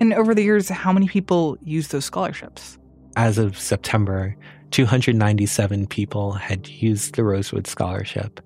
And 0.00 0.12
over 0.12 0.34
the 0.34 0.42
years, 0.42 0.68
how 0.68 0.92
many 0.92 1.06
people 1.06 1.56
used 1.62 1.92
those 1.92 2.04
scholarships? 2.04 2.78
As 3.14 3.38
of 3.38 3.56
September, 3.56 4.36
297 4.72 5.86
people 5.86 6.32
had 6.32 6.68
used 6.68 7.14
the 7.14 7.22
Rosewood 7.22 7.68
Scholarship. 7.68 8.40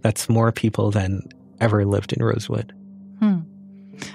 That's 0.00 0.30
more 0.30 0.52
people 0.52 0.90
than 0.90 1.28
ever 1.60 1.84
lived 1.84 2.14
in 2.14 2.24
Rosewood. 2.24 2.72
Hmm. 3.18 3.40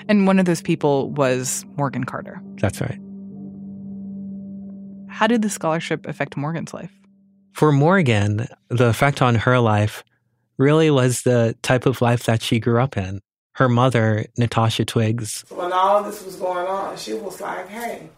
And 0.08 0.26
one 0.26 0.40
of 0.40 0.46
those 0.46 0.64
people 0.64 1.12
was 1.12 1.64
Morgan 1.78 2.06
Carter. 2.06 2.42
That's 2.56 2.82
right. 2.82 3.00
How 5.10 5.28
did 5.28 5.44
the 5.44 5.50
scholarship 5.50 6.08
affect 6.08 6.36
Morgan's 6.36 6.74
life? 6.74 6.92
For 7.54 7.72
Morgan, 7.72 8.48
the 8.70 8.88
effect 8.88 9.22
on 9.22 9.36
her 9.36 9.60
life 9.60 10.04
really 10.58 10.90
was 10.92 11.24
the 11.24 11.56
type 11.62 11.86
of 11.86 12.02
life 12.02 12.24
that 12.24 12.42
she 12.42 12.60
grew 12.60 12.82
up 12.82 12.98
in. 12.98 13.22
Her 13.54 13.68
mother, 13.68 14.26
Natasha 14.38 14.86
Twiggs, 14.86 15.44
when 15.50 15.74
all 15.74 16.04
this 16.04 16.24
was 16.24 16.38
going 16.38 16.68
on, 16.68 16.98
she 16.98 17.14
was 17.14 17.42
like, 17.42 17.68
hey, 17.68 18.10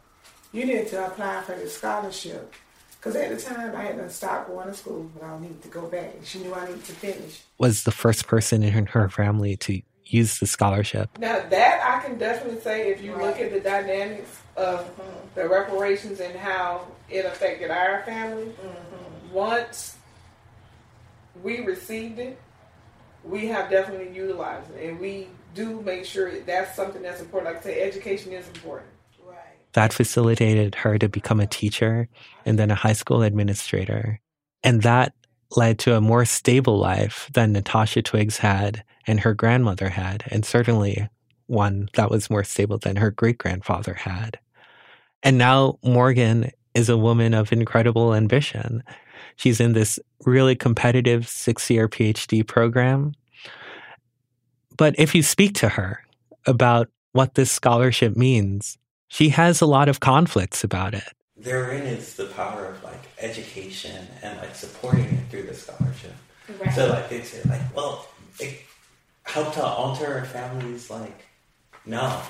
you 0.51 0.65
need 0.65 0.87
to 0.87 1.07
apply 1.07 1.41
for 1.41 1.55
this 1.55 1.75
scholarship. 1.77 2.53
Because 2.99 3.15
at 3.17 3.35
the 3.35 3.41
time, 3.41 3.75
I 3.75 3.81
had 3.83 3.97
to 3.97 4.09
stop 4.09 4.47
going 4.47 4.67
to 4.67 4.73
school, 4.73 5.09
but 5.13 5.23
I 5.23 5.37
needed 5.39 5.61
to 5.63 5.67
go 5.67 5.87
back. 5.87 6.13
She 6.23 6.39
knew 6.39 6.53
I 6.53 6.67
needed 6.67 6.85
to 6.85 6.93
finish. 6.93 7.41
was 7.57 7.83
the 7.83 7.91
first 7.91 8.27
person 8.27 8.63
in 8.63 8.85
her 8.85 9.09
family 9.09 9.57
to 9.57 9.81
use 10.05 10.39
the 10.39 10.47
scholarship. 10.47 11.09
Now, 11.17 11.43
that 11.49 11.81
I 11.83 12.05
can 12.05 12.17
definitely 12.17 12.61
say, 12.61 12.91
if 12.91 13.01
you 13.01 13.17
look 13.17 13.39
at 13.39 13.51
the 13.51 13.59
dynamics 13.59 14.39
of 14.55 14.89
the 15.35 15.49
reparations 15.49 16.21
and 16.21 16.37
how 16.37 16.87
it 17.09 17.25
affected 17.25 17.71
our 17.71 18.03
family, 18.03 18.45
mm-hmm. 18.45 19.12
Once 19.33 19.97
we 21.41 21.61
received 21.61 22.19
it, 22.19 22.39
we 23.23 23.47
have 23.47 23.69
definitely 23.69 24.15
utilized 24.15 24.69
it. 24.75 24.89
And 24.89 24.99
we 24.99 25.27
do 25.55 25.81
make 25.81 26.05
sure 26.05 26.39
that's 26.41 26.75
something 26.75 27.01
that's 27.01 27.21
important. 27.21 27.53
Like 27.53 27.61
I 27.61 27.65
say, 27.65 27.81
education 27.81 28.31
is 28.33 28.47
important. 28.47 28.89
That 29.73 29.91
facilitated 29.91 30.75
her 30.75 30.99
to 30.99 31.09
become 31.09 31.39
a 31.39 31.47
teacher 31.47 32.07
and 32.45 32.59
then 32.59 32.69
a 32.69 32.75
high 32.75 32.93
school 32.93 33.23
administrator. 33.23 34.19
And 34.63 34.83
that 34.83 35.13
led 35.57 35.79
to 35.79 35.95
a 35.95 36.01
more 36.01 36.25
stable 36.25 36.77
life 36.77 37.29
than 37.33 37.53
Natasha 37.53 38.03
Twiggs 38.03 38.37
had 38.37 38.83
and 39.07 39.19
her 39.21 39.33
grandmother 39.33 39.89
had, 39.89 40.23
and 40.27 40.45
certainly 40.45 41.09
one 41.47 41.89
that 41.95 42.09
was 42.09 42.29
more 42.29 42.43
stable 42.43 42.77
than 42.77 42.95
her 42.97 43.11
great 43.11 43.37
grandfather 43.37 43.93
had. 43.95 44.39
And 45.23 45.37
now 45.37 45.79
Morgan 45.83 46.51
is 46.73 46.89
a 46.89 46.97
woman 46.97 47.33
of 47.33 47.51
incredible 47.51 48.13
ambition. 48.13 48.83
She's 49.35 49.59
in 49.59 49.73
this 49.73 49.99
really 50.25 50.55
competitive 50.55 51.27
six 51.27 51.69
year 51.69 51.87
PhD 51.87 52.45
program. 52.45 53.13
But 54.77 54.95
if 54.97 55.13
you 55.13 55.23
speak 55.23 55.55
to 55.55 55.69
her 55.69 56.03
about 56.45 56.89
what 57.11 57.35
this 57.35 57.51
scholarship 57.51 58.15
means, 58.15 58.77
she 59.07 59.29
has 59.29 59.61
a 59.61 59.65
lot 59.65 59.89
of 59.89 59.99
conflicts 59.99 60.63
about 60.63 60.93
it. 60.93 61.03
Therein 61.37 61.83
is 61.83 62.15
the 62.15 62.25
power 62.25 62.65
of 62.65 62.83
like 62.83 63.01
education 63.19 64.07
and 64.21 64.37
like 64.39 64.55
supporting 64.55 65.05
it 65.05 65.29
through 65.29 65.43
the 65.43 65.53
scholarship. 65.53 66.15
Right. 66.59 66.73
So 66.73 66.89
like 66.89 67.09
they 67.09 67.21
say 67.21 67.47
like, 67.49 67.75
well, 67.75 68.07
it 68.39 68.61
helped 69.23 69.55
to 69.55 69.63
alter 69.63 70.19
our 70.19 70.25
families 70.25 70.89
like 70.89 71.25
no. 71.85 72.21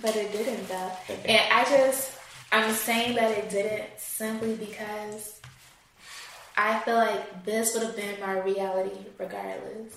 But 0.00 0.16
it 0.16 0.32
didn't 0.32 0.68
though. 0.68 0.92
Okay. 1.08 1.38
And 1.38 1.52
I 1.52 1.64
just 1.64 2.18
I'm 2.50 2.72
saying 2.72 3.16
that 3.16 3.30
it 3.30 3.50
didn't 3.50 3.98
simply 3.98 4.54
because 4.54 5.40
I 6.56 6.78
feel 6.80 6.96
like 6.96 7.44
this 7.44 7.74
would 7.74 7.82
have 7.82 7.96
been 7.96 8.20
my 8.20 8.40
reality 8.40 8.96
regardless. 9.18 9.94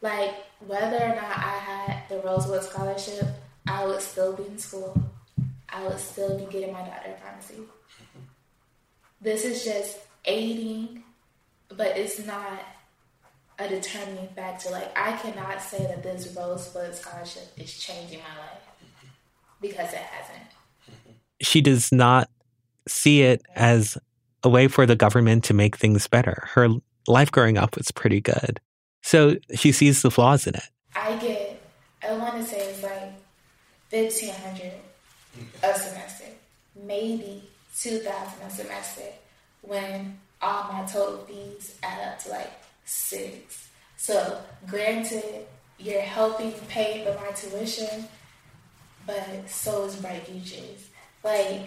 Like 0.00 0.34
whether 0.66 0.96
or 0.96 1.14
not 1.14 1.18
I 1.24 1.58
had 1.58 2.08
the 2.08 2.18
Rosewood 2.18 2.62
scholarship, 2.62 3.26
I 3.66 3.86
would 3.86 4.00
still 4.00 4.34
be 4.34 4.44
in 4.44 4.58
school. 4.58 5.00
I 5.68 5.86
would 5.86 5.98
still 5.98 6.38
be 6.38 6.44
getting 6.50 6.72
my 6.72 6.80
doctorate 6.80 7.16
of 7.16 7.22
pharmacy. 7.22 7.54
This 9.20 9.44
is 9.44 9.64
just 9.64 9.98
aiding, 10.24 11.02
but 11.68 11.96
it's 11.96 12.24
not 12.24 12.60
a 13.58 13.68
determining 13.68 14.28
factor. 14.28 14.70
Like 14.70 14.96
I 14.96 15.12
cannot 15.12 15.62
say 15.62 15.78
that 15.78 16.02
this 16.02 16.34
Rosewood 16.36 16.94
scholarship 16.94 17.52
is 17.56 17.76
changing 17.78 18.18
my 18.18 18.38
life 18.38 18.62
because 19.60 19.92
it 19.92 19.98
hasn't. 19.98 20.50
She 21.40 21.60
does 21.60 21.90
not 21.92 22.28
see 22.86 23.22
it 23.22 23.42
as 23.54 23.96
a 24.44 24.48
way 24.48 24.68
for 24.68 24.86
the 24.86 24.94
government 24.94 25.42
to 25.44 25.54
make 25.54 25.76
things 25.76 26.06
better. 26.06 26.46
Her 26.52 26.68
life 27.08 27.32
growing 27.32 27.58
up 27.58 27.76
was 27.76 27.90
pretty 27.90 28.20
good. 28.20 28.60
So 29.02 29.36
she 29.56 29.72
sees 29.72 30.02
the 30.02 30.10
flaws 30.10 30.46
in 30.46 30.54
it. 30.54 30.68
I 30.94 31.16
get, 31.16 31.60
I 32.06 32.12
want 32.12 32.36
to 32.36 32.44
say 32.44 32.58
it's 32.70 32.82
like 32.82 33.12
fifteen 33.88 34.34
hundred 34.34 34.72
a 35.62 35.74
semester, 35.74 36.26
maybe 36.80 37.42
two 37.76 37.98
thousand 37.98 38.46
a 38.46 38.50
semester, 38.50 39.02
when 39.62 40.18
all 40.40 40.72
my 40.72 40.84
total 40.86 41.18
fees 41.26 41.76
add 41.82 42.08
up 42.08 42.18
to 42.20 42.30
like 42.30 42.52
six. 42.84 43.68
So 43.96 44.40
granted, 44.68 45.46
you're 45.78 46.02
helping 46.02 46.52
pay 46.68 47.04
for 47.04 47.18
my 47.20 47.32
tuition, 47.32 48.06
but 49.06 49.48
so 49.48 49.86
is 49.86 49.96
Bright 49.96 50.26
Futures. 50.26 50.88
Like 51.22 51.62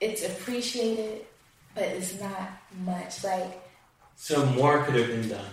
it's 0.00 0.24
appreciated, 0.24 1.26
but 1.74 1.84
it's 1.84 2.20
not 2.20 2.50
much. 2.84 3.24
Like 3.24 3.62
So 4.16 4.44
more 4.46 4.84
could 4.84 4.94
have 4.96 5.08
been 5.08 5.28
done 5.28 5.52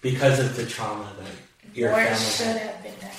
because 0.00 0.38
of 0.38 0.56
the 0.56 0.66
trauma 0.66 1.12
that 1.20 1.76
your 1.76 1.90
more 1.90 2.00
family 2.00 2.18
should 2.18 2.46
had. 2.46 2.58
have 2.58 2.82
been 2.82 2.92
done. 3.00 3.10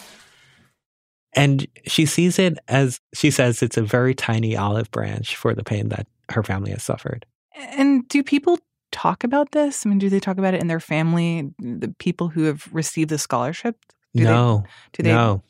And 1.34 1.68
she 1.86 2.06
sees 2.06 2.40
it 2.40 2.58
as, 2.68 3.00
she 3.14 3.30
says, 3.30 3.62
it's 3.62 3.78
a 3.78 3.84
very 3.84 4.16
tiny 4.16 4.58
olive 4.58 4.90
branch 4.92 5.36
for 5.36 5.54
the 5.54 5.64
pain 5.64 5.90
that 5.90 6.08
her 6.30 6.44
family 6.44 6.72
has 6.72 6.84
suffered. 6.84 7.26
And 7.56 8.08
do 8.08 8.24
people 8.24 8.58
talk 8.92 9.24
about 9.24 9.52
this? 9.52 9.86
I 9.86 9.90
mean, 9.90 10.00
do 10.00 10.10
they 10.10 10.20
talk 10.20 10.38
about 10.38 10.54
it 10.56 10.62
in 10.62 10.68
their 10.68 10.80
family, 10.80 11.54
the 11.60 11.94
people 12.00 12.30
who 12.30 12.44
have 12.44 12.68
received 12.72 13.10
the 13.12 13.20
scholarship? 13.20 13.78
Do 14.16 14.24
no. 14.24 14.58
They, 14.58 14.70
do 14.94 15.04
they? 15.04 15.12
No. 15.14 15.44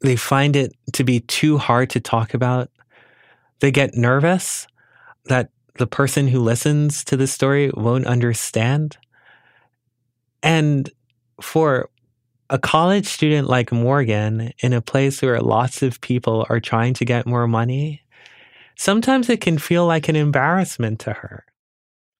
They 0.00 0.16
find 0.16 0.56
it 0.56 0.74
to 0.94 1.04
be 1.04 1.20
too 1.20 1.58
hard 1.58 1.90
to 1.90 2.00
talk 2.00 2.32
about. 2.32 2.70
They 3.60 3.70
get 3.70 3.94
nervous 3.94 4.66
that 5.26 5.50
the 5.78 5.86
person 5.86 6.28
who 6.28 6.40
listens 6.40 7.04
to 7.04 7.16
this 7.16 7.32
story 7.32 7.70
won't 7.74 8.06
understand. 8.06 8.96
And 10.42 10.90
for 11.40 11.90
a 12.48 12.58
college 12.58 13.06
student 13.06 13.48
like 13.48 13.72
Morgan 13.72 14.52
in 14.60 14.72
a 14.72 14.80
place 14.80 15.20
where 15.20 15.40
lots 15.40 15.82
of 15.82 16.00
people 16.00 16.46
are 16.48 16.60
trying 16.60 16.94
to 16.94 17.04
get 17.04 17.26
more 17.26 17.48
money, 17.48 18.02
sometimes 18.76 19.28
it 19.28 19.40
can 19.40 19.58
feel 19.58 19.86
like 19.86 20.08
an 20.08 20.16
embarrassment 20.16 21.00
to 21.00 21.12
her. 21.12 21.44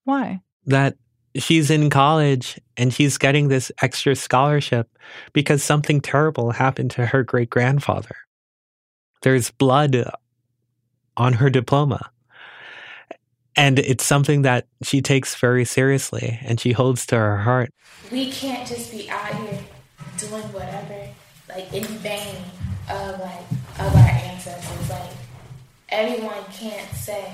Why? 0.04 0.40
That 0.66 0.96
she's 1.36 1.70
in 1.70 1.90
college 1.90 2.60
and 2.76 2.92
she's 2.92 3.18
getting 3.18 3.48
this 3.48 3.70
extra 3.82 4.16
scholarship 4.16 4.88
because 5.32 5.62
something 5.62 6.00
terrible 6.00 6.50
happened 6.50 6.90
to 6.92 7.06
her 7.06 7.22
great 7.22 7.50
grandfather. 7.50 8.16
There's 9.22 9.50
blood 9.50 10.10
on 11.16 11.34
her 11.34 11.50
diploma. 11.50 12.10
And 13.56 13.78
it's 13.78 14.04
something 14.04 14.42
that 14.42 14.66
she 14.82 15.00
takes 15.00 15.34
very 15.34 15.64
seriously 15.64 16.38
and 16.42 16.60
she 16.60 16.72
holds 16.72 17.06
to 17.06 17.16
her 17.16 17.38
heart. 17.38 17.70
We 18.12 18.30
can't 18.30 18.68
just 18.68 18.90
be 18.90 19.08
out 19.08 19.34
here 19.34 19.58
doing 20.18 20.42
whatever, 20.52 21.08
like 21.48 21.72
in 21.72 21.84
vain 21.84 22.36
of 22.90 23.18
like 23.20 23.40
of 23.78 23.94
our 23.94 24.08
ancestors. 24.08 24.90
Like 24.90 25.10
everyone 25.88 26.44
can't 26.52 26.90
say 26.92 27.32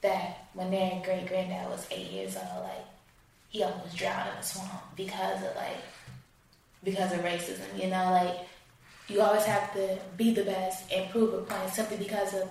that 0.00 0.46
when 0.54 0.70
their 0.70 1.02
great 1.04 1.26
granddad 1.26 1.68
was 1.68 1.86
eight 1.90 2.10
years 2.10 2.36
old, 2.36 2.64
like 2.64 2.86
he 3.48 3.62
almost 3.62 3.96
drowned 3.96 4.30
in 4.30 4.38
a 4.38 4.42
swamp 4.42 4.96
because 4.96 5.42
of 5.42 5.54
like 5.54 5.82
because 6.82 7.12
of 7.12 7.20
racism. 7.20 7.78
You 7.78 7.90
know, 7.90 8.10
like 8.10 8.38
you 9.08 9.20
always 9.20 9.44
have 9.44 9.72
to 9.74 9.98
be 10.16 10.32
the 10.32 10.44
best 10.44 10.90
and 10.92 11.10
prove 11.10 11.34
a 11.34 11.42
point 11.42 11.70
simply 11.70 11.98
because 11.98 12.34
of 12.34 12.48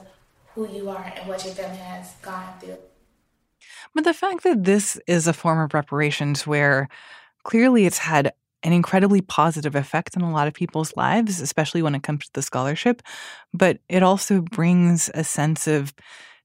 who 0.56 0.68
you 0.68 0.90
are 0.90 1.14
and 1.16 1.28
what 1.28 1.46
your 1.46 1.54
family 1.54 1.78
has 1.78 2.14
gone 2.22 2.60
through. 2.60 2.78
But 3.94 4.04
the 4.04 4.14
fact 4.14 4.44
that 4.44 4.64
this 4.64 5.00
is 5.08 5.28
a 5.28 5.34
form 5.34 5.60
of 5.60 5.74
reparations 5.74 6.46
where 6.48 6.88
clearly 7.44 7.86
it's 7.86 8.00
had 8.00 8.34
an 8.64 8.74
incredibly 8.74 9.22
positive 9.22 9.76
effect 9.76 10.18
on 10.18 10.24
a 10.24 10.32
lot 10.32 10.48
of 10.48 10.54
people's 10.54 10.96
lives, 10.98 11.42
especially 11.42 11.82
when 11.82 11.96
it 11.96 12.04
comes 12.04 12.26
to 12.26 12.32
the 12.34 12.42
scholarship, 12.42 13.02
but 13.54 13.80
it 13.90 14.04
also 14.04 14.42
brings 14.42 15.10
a 15.14 15.24
sense 15.24 15.68
of 15.68 15.94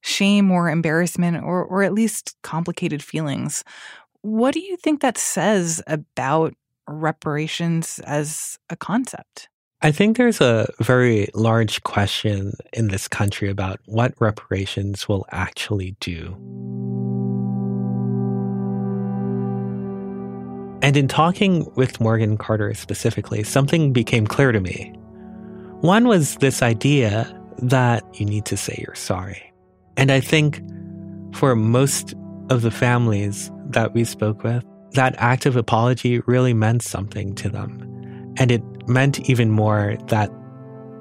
shame 0.03 0.51
or 0.51 0.69
embarrassment 0.71 1.43
or 1.45 1.65
or 1.65 1.83
at 1.83 1.95
least 1.95 2.37
complicated 2.43 3.03
feelings. 3.03 3.65
What 4.23 4.55
do 4.55 4.61
you 4.61 4.77
think 4.77 5.01
that 5.03 5.19
says 5.19 5.83
about 5.87 6.55
reparations 6.89 8.01
as 8.07 8.59
a 8.71 8.77
concept? 8.77 9.49
I 9.83 9.93
think 9.93 10.19
there's 10.19 10.43
a 10.43 10.71
very 10.81 11.31
large 11.33 11.83
question 11.85 12.53
in 12.75 12.89
this 12.89 13.09
country 13.09 13.49
about 13.49 13.81
what 13.87 14.13
reparations 14.21 15.09
will 15.09 15.25
actually 15.31 15.97
do. 16.01 16.37
And 20.83 20.99
in 20.99 21.09
talking 21.09 21.71
with 21.77 21.99
Morgan 21.99 22.37
Carter 22.37 22.75
specifically, 22.75 23.43
something 23.43 23.91
became 23.91 24.27
clear 24.27 24.53
to 24.53 24.61
me. 24.61 24.93
One 25.81 26.09
was 26.09 26.37
this 26.37 26.61
idea 26.61 27.35
that 27.63 28.05
you 28.21 28.27
need 28.27 28.45
to 28.47 28.59
say 28.59 28.83
you're 28.87 28.95
sorry. 28.95 29.51
And 29.97 30.11
I 30.11 30.21
think 30.21 30.63
for 31.35 31.57
most 31.57 32.15
of 32.51 32.61
the 32.61 32.71
families 32.71 33.51
that 33.71 33.95
we 33.95 34.05
spoke 34.05 34.45
with, 34.45 34.63
that 34.93 35.15
act 35.17 35.47
of 35.47 35.57
apology 35.57 36.21
really 36.27 36.53
meant 36.53 36.83
something 36.83 37.35
to 37.37 37.49
them. 37.49 37.87
And 38.37 38.51
it 38.51 38.63
meant 38.89 39.21
even 39.29 39.51
more 39.51 39.97
that 40.09 40.31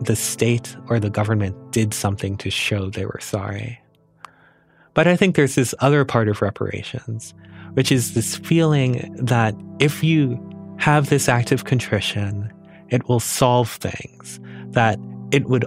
the 0.02 0.16
state 0.16 0.76
or 0.88 1.00
the 1.00 1.10
government 1.10 1.56
did 1.72 1.94
something 1.94 2.38
to 2.38 2.50
show 2.50 2.90
they 2.90 3.06
were 3.06 3.20
sorry. 3.20 3.80
But 4.94 5.08
I 5.08 5.16
think 5.16 5.36
there's 5.36 5.56
this 5.56 5.76
other 5.80 6.06
part 6.06 6.28
of 6.30 6.42
reparations, 6.42 7.34
which 7.74 7.92
is 7.92 8.14
this 8.14 8.38
feeling 8.38 9.14
that 9.16 9.56
if 9.80 10.04
you 10.04 10.38
have 10.78 11.10
this 11.10 11.30
act 11.30 11.52
of 11.52 11.66
contrition, 11.66 12.52
it 12.90 13.08
will 13.08 13.20
solve 13.20 13.70
things, 13.70 14.40
that 14.72 14.98
it 15.32 15.46
would, 15.46 15.66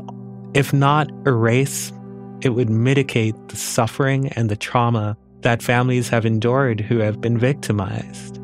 if 0.55 0.73
not 0.73 1.11
erase, 1.27 1.93
it 2.41 2.51
would 2.51 2.71
mitigate 2.71 3.35
the 3.49 3.57
suffering 3.57 4.29
and 4.31 4.49
the 4.49 4.57
trauma 4.57 5.17
that 5.43 5.63
families 5.63 6.09
have 6.09 6.27
endured 6.27 6.81
who 6.81 6.99
have 6.99 7.21
been 7.21 7.39
victimized. 7.39 8.39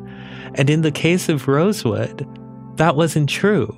And 0.55 0.69
in 0.69 0.81
the 0.81 0.91
case 0.91 1.29
of 1.29 1.47
Rosewood, 1.47 2.25
that 2.79 2.95
wasn't 2.95 3.29
true. 3.29 3.77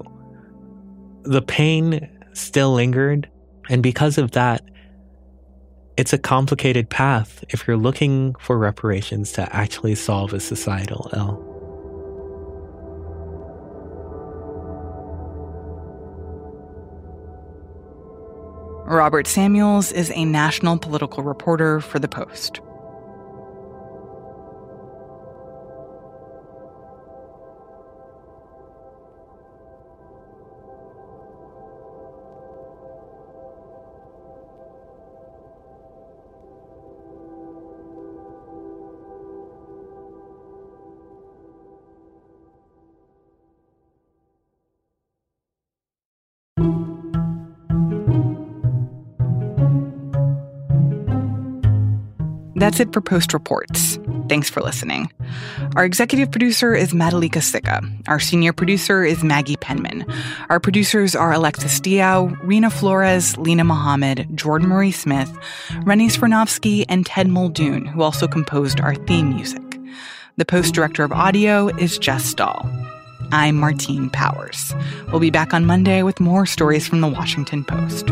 The 1.24 1.42
pain 1.42 2.08
still 2.34 2.74
lingered, 2.74 3.28
and 3.68 3.82
because 3.82 4.20
of 4.20 4.32
that, 4.32 4.62
it's 5.98 6.14
a 6.14 6.20
complicated 6.20 6.88
path 6.88 7.44
if 7.50 7.68
you're 7.68 7.78
looking 7.78 8.36
for 8.36 8.60
reparations 8.60 9.32
to 9.34 9.56
actually 9.56 9.96
solve 9.96 10.34
a 10.34 10.40
societal 10.40 11.10
ill. 11.14 11.48
Robert 18.86 19.26
Samuels 19.26 19.92
is 19.92 20.12
a 20.14 20.26
national 20.26 20.78
political 20.78 21.24
reporter 21.24 21.80
for 21.80 21.98
The 21.98 22.08
Post. 22.08 22.62
That's 52.72 52.80
it 52.80 52.94
for 52.94 53.02
Post 53.02 53.34
Reports. 53.34 54.00
Thanks 54.30 54.50
for 54.50 54.62
listening. 54.62 55.12
Our 55.76 55.84
executive 55.84 56.32
producer 56.32 56.74
is 56.74 56.94
Madhulika 56.94 57.42
Sikka. 57.44 57.82
Our 58.08 58.18
senior 58.18 58.54
producer 58.54 59.04
is 59.04 59.26
Maggie 59.26 59.58
Penman. 59.58 60.06
Our 60.50 60.62
producers 60.62 61.14
are 61.14 61.34
Alexis 61.34 61.82
Diao, 61.82 62.34
Reena 62.46 62.72
Flores, 62.72 63.36
Linah 63.36 63.66
Mohammad, 63.66 64.26
Jordan 64.36 64.70
Marie 64.70 64.94
Smith, 64.94 65.38
Rennie 65.84 66.08
Svirnovskiy, 66.08 66.86
and 66.88 67.06
Ted 67.06 67.28
Muldoon, 67.28 67.88
who 67.88 68.04
also 68.04 68.26
composed 68.26 68.80
our 68.80 68.96
theme 68.96 69.36
music. 69.36 69.78
The 70.38 70.46
Post 70.46 70.74
director 70.74 71.04
of 71.04 71.12
audio 71.12 71.68
is 71.76 71.98
Jess 71.98 72.24
Stahl. 72.24 72.66
I'm 73.34 73.58
Martine 73.58 74.10
Powers. 74.10 74.74
We'll 75.10 75.20
be 75.20 75.30
back 75.30 75.54
on 75.54 75.66
Monday 75.66 76.04
with 76.04 76.22
more 76.22 76.46
stories 76.46 76.88
from 76.88 77.02
the 77.02 77.10
Washington 77.10 77.66
Post. 77.66 78.12